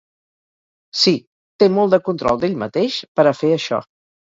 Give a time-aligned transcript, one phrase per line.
[1.01, 1.13] Sí,
[1.59, 3.87] té molt de control d'ell mateix per a fer això.